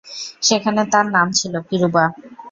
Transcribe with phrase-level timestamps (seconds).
[0.41, 2.05] সেখানে তার নাম ছিল, কিরুবা।